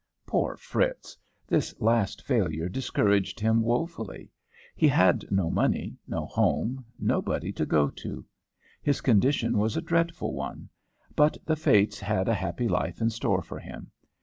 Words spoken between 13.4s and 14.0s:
for him.